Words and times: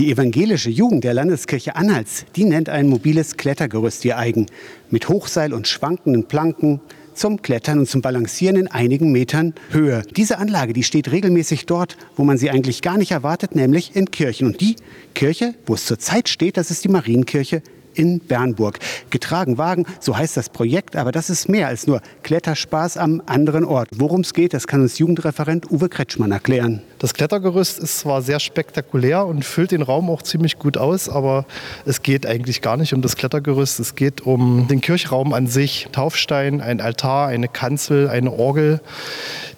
Die 0.00 0.10
evangelische 0.10 0.70
Jugend 0.70 1.04
der 1.04 1.12
Landeskirche 1.12 1.76
Anhalts, 1.76 2.24
die 2.34 2.46
nennt 2.46 2.70
ein 2.70 2.88
mobiles 2.88 3.36
Klettergerüst 3.36 4.02
ihr 4.06 4.16
eigen. 4.16 4.46
Mit 4.88 5.10
Hochseil 5.10 5.52
und 5.52 5.68
schwankenden 5.68 6.24
Planken 6.24 6.80
zum 7.12 7.42
Klettern 7.42 7.80
und 7.80 7.86
zum 7.86 8.00
Balancieren 8.00 8.56
in 8.56 8.66
einigen 8.66 9.12
Metern 9.12 9.52
Höhe. 9.68 10.02
Diese 10.16 10.38
Anlage, 10.38 10.72
die 10.72 10.84
steht 10.84 11.12
regelmäßig 11.12 11.66
dort, 11.66 11.98
wo 12.16 12.24
man 12.24 12.38
sie 12.38 12.48
eigentlich 12.48 12.80
gar 12.80 12.96
nicht 12.96 13.10
erwartet, 13.10 13.54
nämlich 13.54 13.94
in 13.94 14.10
Kirchen. 14.10 14.46
Und 14.46 14.62
die 14.62 14.76
Kirche, 15.14 15.54
wo 15.66 15.74
es 15.74 15.84
zurzeit 15.84 16.30
steht, 16.30 16.56
das 16.56 16.70
ist 16.70 16.82
die 16.82 16.88
Marienkirche 16.88 17.60
in 17.92 18.20
Bernburg. 18.20 18.78
Getragen 19.10 19.58
Wagen, 19.58 19.84
so 20.00 20.16
heißt 20.16 20.34
das 20.34 20.48
Projekt, 20.48 20.96
aber 20.96 21.12
das 21.12 21.28
ist 21.28 21.50
mehr 21.50 21.68
als 21.68 21.86
nur 21.86 22.00
Kletterspaß 22.22 22.96
am 22.96 23.20
anderen 23.26 23.66
Ort. 23.66 23.90
Worum 23.94 24.22
es 24.22 24.32
geht, 24.32 24.54
das 24.54 24.66
kann 24.66 24.80
uns 24.80 24.98
Jugendreferent 24.98 25.70
Uwe 25.70 25.90
Kretschmann 25.90 26.32
erklären. 26.32 26.80
Das 27.00 27.14
Klettergerüst 27.14 27.78
ist 27.78 28.00
zwar 28.00 28.20
sehr 28.20 28.38
spektakulär 28.40 29.24
und 29.24 29.42
füllt 29.42 29.70
den 29.70 29.80
Raum 29.80 30.10
auch 30.10 30.20
ziemlich 30.20 30.58
gut 30.58 30.76
aus, 30.76 31.08
aber 31.08 31.46
es 31.86 32.02
geht 32.02 32.26
eigentlich 32.26 32.60
gar 32.60 32.76
nicht 32.76 32.92
um 32.92 33.00
das 33.00 33.16
Klettergerüst. 33.16 33.80
Es 33.80 33.94
geht 33.94 34.20
um 34.20 34.68
den 34.68 34.82
Kirchraum 34.82 35.32
an 35.32 35.46
sich. 35.46 35.88
Taufstein, 35.92 36.60
ein 36.60 36.82
Altar, 36.82 37.28
eine 37.28 37.48
Kanzel, 37.48 38.10
eine 38.10 38.30
Orgel. 38.30 38.82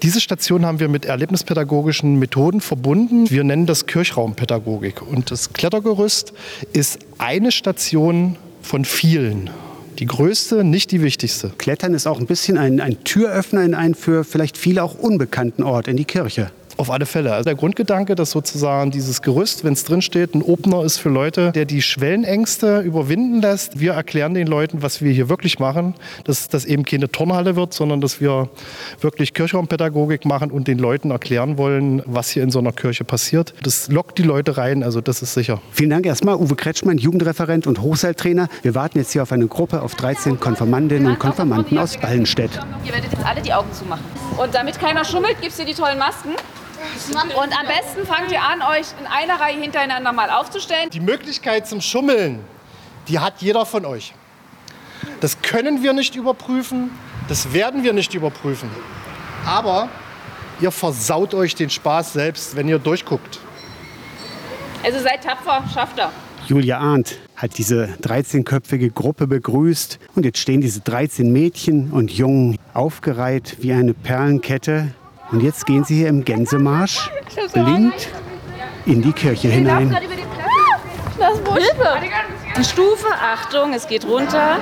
Diese 0.02 0.20
Station 0.20 0.64
haben 0.64 0.78
wir 0.78 0.86
mit 0.88 1.05
erlebnispädagogischen 1.05 2.16
Methoden 2.20 2.60
verbunden. 2.60 3.28
Wir 3.28 3.42
nennen 3.42 3.66
das 3.66 3.86
Kirchraumpädagogik. 3.86 5.02
Und 5.02 5.33
das 5.33 5.52
Klettergerüst 5.52 6.33
ist 6.72 7.00
eine 7.19 7.50
Station 7.50 8.36
von 8.62 8.84
vielen. 8.84 9.50
Die 9.98 10.06
größte, 10.06 10.62
nicht 10.62 10.92
die 10.92 11.02
wichtigste. 11.02 11.50
Klettern 11.59 11.95
ist 11.95 12.06
auch 12.06 12.20
ein 12.20 12.27
bisschen 12.27 12.56
ein, 12.56 12.80
ein 12.80 13.02
Türöffner 13.02 13.64
in 13.64 13.74
einen 13.74 13.97
für 13.97 14.22
vielleicht 14.22 14.56
viele 14.56 14.84
auch 14.84 14.95
unbekannten 14.95 15.64
Ort, 15.64 15.88
in 15.88 15.97
die 15.97 16.05
Kirche. 16.05 16.52
Auf 16.82 16.91
alle 16.91 17.06
Fälle. 17.06 17.32
Also 17.32 17.45
der 17.45 17.54
Grundgedanke, 17.54 18.16
dass 18.16 18.32
sozusagen 18.32 18.91
dieses 18.91 19.22
Gerüst, 19.22 19.62
wenn 19.62 19.72
es 19.72 19.84
drin 19.84 20.02
steht, 20.02 20.34
ein 20.34 20.42
Opener 20.42 20.82
ist 20.82 20.98
für 20.98 21.10
Leute, 21.10 21.52
der 21.52 21.64
die 21.64 21.80
Schwellenängste 21.80 22.80
überwinden 22.80 23.41
lässt. 23.41 23.78
Wir 23.78 23.92
erklären 23.92 24.34
den 24.34 24.48
Leuten, 24.48 24.83
was 24.83 25.00
wir 25.00 25.12
hier 25.12 25.28
wirklich 25.28 25.60
machen, 25.60 25.94
dass 26.25 26.48
das 26.48 26.64
eben 26.64 26.84
keine 26.84 27.08
Turnhalle 27.08 27.55
wird, 27.55 27.72
sondern 27.72 28.00
dass 28.00 28.20
wir 28.20 28.48
wirklich 29.00 29.33
Kirchraumpädagogik 29.33 30.25
machen 30.25 30.50
und 30.50 30.66
den 30.66 30.78
Leuten 30.78 31.12
erklären 31.12 31.56
wollen, 31.56 32.03
was 32.05 32.30
hier 32.30 32.42
in 32.42 32.50
so 32.50 32.58
einer 32.58 32.72
Kirche 32.72 33.05
passiert. 33.05 33.55
Das 33.62 33.86
lockt 33.86 34.19
die 34.19 34.25
Leute 34.25 34.56
rein, 34.56 34.83
also 34.83 35.00
das 35.00 35.22
ist 35.22 35.34
sicher. 35.34 35.62
Vielen 35.70 35.91
Dank 35.91 36.05
erstmal, 36.05 36.34
Uwe 36.34 36.56
Kretschmann, 36.56 36.98
Jugendreferent 36.98 37.69
und 37.69 37.80
Hochseiltrainer. 37.80 38.48
Wir 38.62 38.75
warten 38.75 38.98
jetzt 38.98 39.12
hier 39.12 39.22
auf 39.22 39.30
eine 39.30 39.47
Gruppe 39.47 39.83
auf 39.83 39.94
13 39.94 40.41
Konfirmandinnen 40.41 41.12
und 41.12 41.20
Konfirmanden 41.20 41.78
aus 41.78 41.97
Ballenstedt. 41.97 42.50
Ihr 42.84 42.92
werdet 42.92 43.12
jetzt 43.12 43.25
alle 43.25 43.41
die 43.41 43.53
Augen 43.53 43.72
zumachen. 43.72 44.03
Und 44.36 44.53
damit 44.53 44.80
keiner 44.80 45.05
schummelt, 45.05 45.36
es 45.47 45.55
hier 45.55 45.64
die 45.64 45.75
tollen 45.75 46.00
Masken. 46.00 46.30
Und 47.12 47.58
am 47.58 47.66
besten 47.66 48.06
fangt 48.06 48.30
ihr 48.30 48.42
an, 48.42 48.62
euch 48.62 48.86
in 49.00 49.06
einer 49.06 49.41
Reihe 49.41 49.61
hintereinander 49.61 50.12
mal 50.12 50.30
aufzustellen. 50.30 50.91
Die 50.91 51.00
Möglichkeit 51.00 51.66
zum 51.66 51.80
Schummeln, 51.80 52.44
die 53.08 53.19
hat 53.19 53.34
jeder 53.41 53.66
von 53.66 53.84
euch. 53.84 54.14
Das 55.20 55.41
können 55.42 55.83
wir 55.83 55.92
nicht 55.92 56.16
überprüfen, 56.16 56.91
das 57.28 57.53
werden 57.53 57.83
wir 57.83 57.92
nicht 57.92 58.14
überprüfen. 58.14 58.70
Aber 59.47 59.88
ihr 60.60 60.70
versaut 60.70 61.34
euch 61.34 61.55
den 61.55 61.70
Spaß 61.70 62.12
selbst, 62.12 62.56
wenn 62.56 62.69
ihr 62.69 62.78
durchguckt. 62.78 63.41
Also 64.84 65.00
seid 65.00 65.25
tapfer, 65.25 65.64
schafft 65.72 65.98
er. 65.98 66.12
Julia 66.47 66.78
Arndt 66.78 67.19
hat 67.36 67.56
diese 67.56 67.88
13-köpfige 68.03 68.91
Gruppe 68.91 69.28
begrüßt. 69.28 69.98
Und 70.14 70.25
jetzt 70.25 70.38
stehen 70.38 70.60
diese 70.60 70.80
13 70.80 71.33
Mädchen 71.33 71.92
und 71.92 72.10
Jungen 72.10 72.58
aufgereiht 72.75 73.58
wie 73.60 73.72
eine 73.72 73.94
Perlenkette. 73.94 74.92
Und 75.33 75.42
jetzt 75.42 75.66
gehen 75.66 75.83
sie 75.83 75.97
hier 75.97 76.08
im 76.08 76.25
Gänsemarsch 76.25 77.11
blind 77.52 78.08
in 78.84 79.00
die 79.00 79.12
Kirche 79.12 79.48
hinein. 79.48 79.97
Das 81.19 81.34
ist 81.34 81.48
Hilfe. 81.48 81.88
Die 82.58 82.64
Stufe, 82.64 83.06
Achtung, 83.12 83.72
es 83.72 83.86
geht 83.86 84.05
runter. 84.06 84.58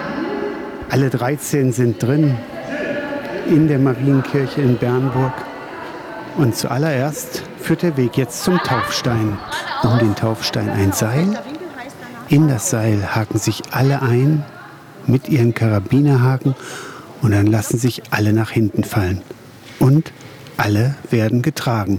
Alle 0.91 1.11
13 1.11 1.73
sind 1.73 2.03
drin 2.03 2.37
in 3.49 3.67
der 3.67 3.79
Marienkirche 3.79 4.61
in 4.61 4.77
Bernburg. 4.77 5.33
Und 6.37 6.55
zuallererst 6.55 7.43
führt 7.59 7.83
der 7.83 7.97
Weg 7.97 8.17
jetzt 8.17 8.45
zum 8.45 8.59
Taufstein. 8.59 9.39
Um 9.83 9.99
den 9.99 10.15
Taufstein 10.15 10.71
ein 10.71 10.93
Seil. 10.93 11.39
In 12.29 12.47
das 12.47 12.71
Seil 12.71 13.15
haken 13.15 13.39
sich 13.39 13.63
alle 13.73 14.03
ein 14.03 14.45
mit 15.07 15.29
ihren 15.29 15.53
Karabinerhaken 15.53 16.55
und 17.23 17.33
dann 17.33 17.47
lassen 17.47 17.79
sich 17.79 18.03
alle 18.11 18.33
nach 18.33 18.51
hinten 18.51 18.85
fallen. 18.85 19.23
Und 19.81 20.13
alle 20.61 20.95
werden 21.09 21.41
getragen. 21.41 21.97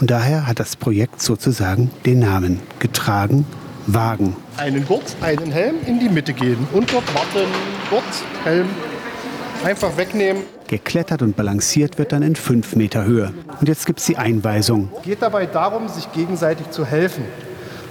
Und 0.00 0.10
daher 0.10 0.46
hat 0.46 0.60
das 0.60 0.76
Projekt 0.76 1.20
sozusagen 1.20 1.90
den 2.06 2.20
Namen 2.20 2.60
Getragen 2.78 3.44
Wagen. 3.86 4.36
Einen 4.56 4.86
Gurt, 4.86 5.16
einen 5.20 5.50
Helm 5.50 5.76
in 5.84 5.98
die 5.98 6.08
Mitte 6.08 6.32
gehen 6.32 6.66
und 6.72 6.90
dort 6.92 7.12
warten. 7.12 7.48
Gurt, 7.90 8.04
Helm, 8.44 8.68
einfach 9.64 9.96
wegnehmen. 9.96 10.44
Geklettert 10.68 11.22
und 11.22 11.36
balanciert 11.36 11.98
wird 11.98 12.12
dann 12.12 12.22
in 12.22 12.36
fünf 12.36 12.76
Meter 12.76 13.04
Höhe. 13.04 13.34
Und 13.60 13.68
jetzt 13.68 13.84
gibt 13.84 13.98
es 13.98 14.06
die 14.06 14.16
Einweisung. 14.16 14.90
geht 15.02 15.20
dabei 15.20 15.46
darum, 15.46 15.88
sich 15.88 16.10
gegenseitig 16.12 16.70
zu 16.70 16.86
helfen. 16.86 17.24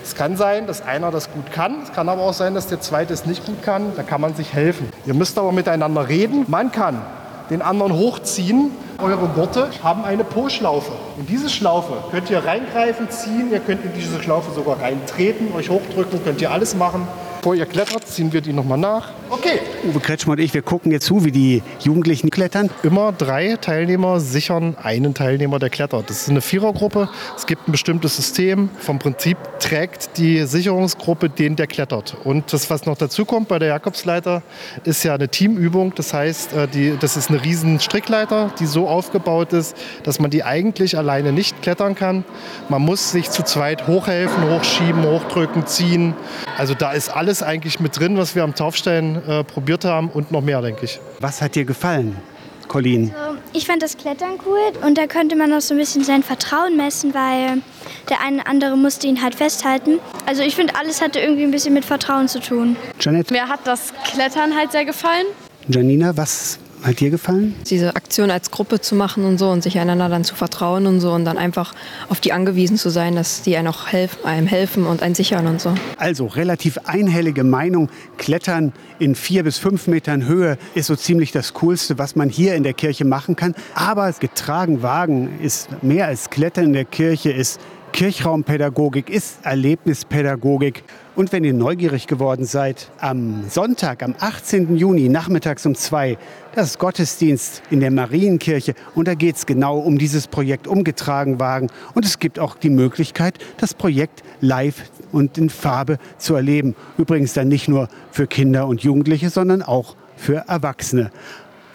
Es 0.04 0.16
kann 0.16 0.36
sein, 0.36 0.68
dass 0.68 0.82
einer 0.82 1.12
das 1.12 1.32
gut 1.32 1.52
kann. 1.52 1.84
Es 1.84 1.94
kann 1.94 2.10
aber 2.10 2.22
auch 2.22 2.34
sein, 2.34 2.56
dass 2.56 2.68
der 2.68 2.82
zweite 2.82 3.14
es 3.14 3.26
nicht 3.26 3.46
gut 3.46 3.62
kann. 3.62 3.92
Da 3.96 4.04
kann 4.04 4.22
man 4.22 4.36
sich 4.36 4.54
helfen. 4.54 4.88
Ihr 5.06 5.14
müsst 5.14 5.38
aber 5.38 5.52
miteinander 5.52 6.08
reden. 6.08 6.46
Man 6.48 6.72
kann 6.72 7.02
den 7.50 7.62
anderen 7.62 7.94
hochziehen. 7.94 8.72
Eure 9.02 9.28
Gurte 9.28 9.70
haben 9.82 10.06
eine 10.06 10.24
Po-Schlaufe. 10.24 10.92
In 11.18 11.26
diese 11.26 11.50
Schlaufe 11.50 11.94
könnt 12.12 12.30
ihr 12.30 12.44
reingreifen, 12.46 13.10
ziehen. 13.10 13.52
Ihr 13.52 13.60
könnt 13.60 13.84
in 13.84 13.94
diese 13.94 14.22
Schlaufe 14.22 14.52
sogar 14.52 14.82
reintreten, 14.82 15.54
euch 15.56 15.70
hochdrücken, 15.70 16.24
könnt 16.24 16.42
ihr 16.42 16.52
alles 16.52 16.76
machen. 16.76 17.08
Bevor 17.38 17.56
ihr 17.56 17.66
klettert, 17.66 18.08
ziehen 18.08 18.32
wir 18.32 18.42
die 18.42 18.54
nochmal 18.54 18.78
nach. 18.78 19.10
Okay. 19.34 19.60
Uwe 19.84 20.00
Kretschmann 20.00 20.38
und 20.38 20.44
ich, 20.44 20.54
wir 20.54 20.62
gucken 20.62 20.92
jetzt 20.92 21.08
zu, 21.08 21.26
wie 21.26 21.32
die 21.32 21.64
Jugendlichen 21.80 22.30
klettern. 22.30 22.70
Immer 22.84 23.12
drei 23.12 23.58
Teilnehmer 23.60 24.20
sichern 24.20 24.78
einen 24.82 25.16
Teilnehmer, 25.16 25.58
der 25.58 25.72
klettert. 25.72 26.12
Das 26.12 26.22
ist 26.22 26.30
eine 26.30 26.42
Vierergruppe. 26.42 27.10
Es 27.36 27.48
gibt 27.48 27.68
ein 27.68 27.72
bestimmtes 27.72 28.16
System. 28.16 28.70
Vom 28.78 29.00
Prinzip 29.00 29.38
trägt 29.60 30.20
die 30.20 30.44
Sicherungsgruppe 30.44 31.30
den, 31.30 31.56
der 31.56 31.66
klettert. 31.66 32.16
Und 32.24 32.54
das, 32.54 32.70
was 32.70 32.86
noch 32.86 32.96
dazu 32.96 33.26
kommt 33.26 33.48
bei 33.48 33.58
der 33.58 33.70
Jakobsleiter, 33.70 34.44
ist 34.84 35.04
ja 35.04 35.16
eine 35.16 35.28
Teamübung. 35.28 35.96
Das 35.96 36.14
heißt, 36.14 36.54
äh, 36.54 36.68
die, 36.68 36.96
das 37.00 37.18
ist 37.18 37.32
eine 37.32 37.44
riesen 37.44 37.80
Strickleiter, 37.80 38.52
die 38.60 38.68
so 38.68 38.88
aufgebaut 38.88 39.52
ist, 39.52 39.76
dass 40.04 40.20
man 40.20 40.30
die 40.30 40.44
eigentlich 40.44 40.96
alleine 40.96 41.32
nicht 41.32 41.60
klettern 41.64 41.96
kann. 41.96 42.24
Man 42.70 42.84
muss 42.84 43.10
sich 43.10 43.32
zu 43.32 43.42
zweit 43.42 43.88
hochhelfen, 43.88 44.52
hochschieben, 44.52 45.04
hochdrücken, 45.04 45.66
ziehen. 45.66 46.14
Also 46.56 46.76
da 46.76 46.92
ist 46.92 47.10
alles 47.10 47.42
eigentlich 47.42 47.80
mit 47.80 47.98
drin, 48.00 48.16
was 48.16 48.36
wir 48.36 48.44
am 48.44 48.54
Taufstein 48.54 49.23
äh, 49.28 49.44
probiert 49.44 49.86
haben 49.86 50.10
und 50.10 50.32
noch 50.32 50.42
mehr, 50.42 50.62
denke 50.62 50.86
ich. 50.86 51.00
Was 51.20 51.42
hat 51.42 51.56
dir 51.56 51.66
gefallen, 51.66 52.16
Colleen? 52.68 53.14
Ich 53.54 53.68
fand 53.68 53.82
das 53.84 53.98
Klettern 53.98 54.40
cool 54.46 54.60
und 54.86 54.98
da 54.98 55.06
könnte 55.08 55.36
man 55.36 55.54
auch 55.54 55.62
so 55.62 55.74
ein 55.74 55.78
bisschen 55.78 56.04
sein 56.04 56.24
Vertrauen 56.24 56.76
messen, 56.76 57.14
weil 57.14 57.62
der 58.10 58.22
eine 58.22 58.38
oder 58.42 58.48
andere 58.50 58.78
musste 58.78 59.08
ihn 59.08 59.22
halt 59.22 59.36
festhalten. 59.36 60.00
Also 60.26 60.42
ich 60.44 60.56
finde, 60.56 60.76
alles 60.76 61.02
hatte 61.02 61.20
irgendwie 61.20 61.44
ein 61.44 61.52
bisschen 61.52 61.74
mit 61.74 61.86
Vertrauen 61.86 62.28
zu 62.28 62.40
tun. 62.40 62.76
Janet, 63.00 63.30
Mir 63.32 63.48
hat 63.48 63.62
das 63.66 63.94
Klettern 64.06 64.56
halt 64.58 64.72
sehr 64.72 64.86
gefallen. 64.86 65.26
Janina, 65.68 66.16
was 66.18 66.60
hat 66.84 67.00
dir 67.00 67.10
gefallen? 67.10 67.56
Diese 67.70 67.96
Aktion 67.96 68.30
als 68.30 68.52
Gruppe 68.52 68.82
zu 68.82 68.96
machen 68.96 69.26
und 69.26 69.38
so 69.38 69.50
und 69.50 69.64
sich 69.64 69.80
einander 69.80 70.10
dann 70.10 70.24
zu 70.24 70.36
vertrauen 70.36 70.86
und 70.86 71.00
so 71.00 71.12
und 71.12 71.26
dann 71.26 71.38
einfach 71.38 71.74
auf 72.10 72.20
die 72.20 72.34
angewiesen 72.34 72.78
zu 72.78 72.90
sein, 72.90 73.16
dass 73.16 73.42
die 73.42 73.58
einem 73.58 73.68
auch 73.68 73.88
helfen, 73.88 74.26
einem 74.26 74.48
helfen 74.48 74.86
und 74.86 75.02
einen 75.02 75.16
sichern 75.16 75.48
und 75.48 75.62
so. 75.62 75.74
Also 75.98 76.28
relativ 76.28 76.78
einhellige 76.86 77.44
Meinung, 77.44 77.90
Klettern 78.18 78.74
in 79.00 79.16
vier 79.16 79.44
bis 79.44 79.58
fünf 79.58 79.88
Metern 79.88 80.26
Höhe 80.26 80.58
ist 80.76 80.88
so 80.88 80.96
ziemlich 80.96 81.32
das 81.32 81.54
Coolste, 81.54 81.98
was 81.98 82.16
man 82.16 82.30
hier 82.30 82.56
in 82.56 82.64
der 82.64 82.74
Kirche 82.74 83.06
machen 83.06 83.36
kann. 83.36 83.56
Aber 83.76 84.12
getragen 84.14 84.82
Wagen 84.82 85.40
ist 85.42 85.70
mehr 85.82 86.08
als 86.08 86.30
Klettern 86.30 86.66
in 86.66 86.74
der 86.74 86.86
Kirche, 86.86 87.32
ist 87.32 87.60
Kirchraumpädagogik, 87.94 89.12
ist 89.12 89.38
Erlebnispädagogik. 89.44 90.84
Und 91.16 91.32
wenn 91.32 91.44
ihr 91.44 91.54
neugierig 91.54 92.08
geworden 92.08 92.44
seid, 92.44 92.90
am 93.00 93.48
Sonntag, 93.48 94.02
am 94.02 94.16
18. 94.20 94.76
Juni, 94.76 95.10
nachmittags 95.10 95.64
um 95.68 95.76
zwei, 95.76 96.18
das 96.56 96.72
ist 96.72 96.80
Gottesdienst 96.80 97.62
in 97.70 97.82
der 97.82 97.92
Marienkirche. 97.92 98.74
Und 98.96 99.08
da 99.08 99.14
geht 99.14 99.36
es 99.36 99.46
genau 99.46 99.78
um 99.78 100.00
dieses 100.00 100.28
Projekt, 100.28 100.68
um 100.68 100.84
Getragenwagen. 100.84 101.70
Und 101.94 102.04
es 102.04 102.18
gibt 102.18 102.40
auch 102.40 102.56
die 102.56 102.72
Möglichkeit, 102.72 103.38
das 103.58 103.76
Projekt 103.76 104.24
live 104.42 104.90
und 105.12 105.38
in 105.38 105.52
Farbe 105.52 106.00
zu 106.18 106.34
erleben. 106.34 106.76
Übrigens 106.98 107.34
dann 107.34 107.48
nicht 107.48 107.68
nur 107.68 107.90
für 108.12 108.26
Kinder 108.26 108.66
und 108.68 108.82
Jugendliche, 108.82 109.30
sondern 109.30 109.62
auch 109.62 109.96
für 110.18 110.46
Erwachsene. 110.48 111.12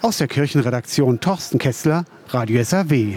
Aus 0.03 0.19
der 0.19 0.27
Kirchenredaktion 0.27 1.21
Torsten 1.21 1.61
Kessler, 1.61 2.05
Radio 2.29 2.63
SAW. 2.65 3.17